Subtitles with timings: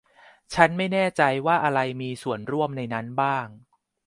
[0.53, 3.47] ฉันไม่แน่ใจว่าอะไรมีส่วนร่วมในนั้นบ้าง